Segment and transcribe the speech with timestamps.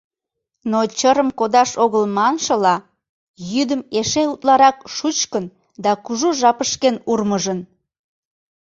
[0.71, 2.75] Но чырым кодаш огыл маншыла,
[3.51, 5.45] йӱдым эше утларак шучкын
[5.83, 7.59] да кужу жапышкен урмыжын.